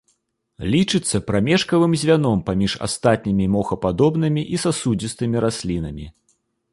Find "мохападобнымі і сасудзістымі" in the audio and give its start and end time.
3.57-5.37